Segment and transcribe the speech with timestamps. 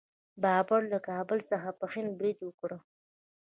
[0.43, 2.69] بابر له کابل څخه په هند برید وکړ.